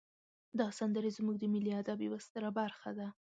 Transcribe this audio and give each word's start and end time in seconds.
دا 0.59 0.67
سندرې 0.79 1.09
زمونږ 1.17 1.35
د 1.39 1.45
ملی 1.53 1.71
ادب 1.81 1.97
یوه 2.07 2.19
ستره 2.25 2.49
برخه 2.59 2.91
ده. 2.99 3.07